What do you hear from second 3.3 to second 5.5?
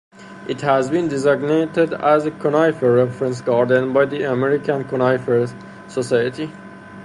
Garden by the American Conifer